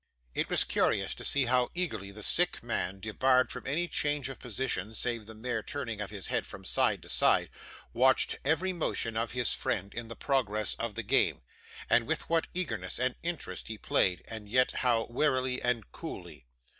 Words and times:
It 0.33 0.49
was 0.49 0.63
curious 0.63 1.13
to 1.13 1.23
see 1.23 1.45
how 1.45 1.69
eagerly 1.75 2.09
the 2.09 2.23
sick 2.23 2.63
man, 2.63 2.99
debarred 2.99 3.51
from 3.51 3.67
any 3.67 3.87
change 3.87 4.29
of 4.29 4.39
position 4.39 4.95
save 4.95 5.27
the 5.27 5.35
mere 5.35 5.61
turning 5.61 6.01
of 6.01 6.09
his 6.09 6.25
head 6.25 6.47
from 6.47 6.65
side 6.65 7.03
to 7.03 7.07
side, 7.09 7.51
watched 7.93 8.39
every 8.43 8.73
motion 8.73 9.15
of 9.15 9.33
his 9.33 9.53
friend 9.53 9.93
in 9.93 10.07
the 10.07 10.15
progress 10.15 10.73
of 10.73 10.95
the 10.95 11.03
game; 11.03 11.43
and 11.87 12.07
with 12.07 12.27
what 12.31 12.47
eagerness 12.55 12.97
and 12.97 13.13
interest 13.21 13.67
he 13.67 13.77
played, 13.77 14.23
and 14.27 14.49
yet 14.49 14.71
how 14.71 15.05
warily 15.07 15.61
and 15.61 15.91
coolly. 15.91 16.47